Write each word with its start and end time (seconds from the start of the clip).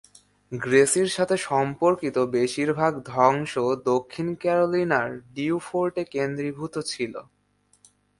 গ্রেসির 0.51 1.07
সাথে 1.07 1.35
সম্পর্কিত 1.47 2.17
বেশিরভাগ 2.35 2.93
ধ্বংস 3.05 3.53
দক্ষিণ 3.85 4.27
ক্যারোলিনার 4.35 5.09
বিউফোর্টে 5.35 6.03
কেন্দ্রীভূত 6.13 6.75
ছিল। 6.85 7.13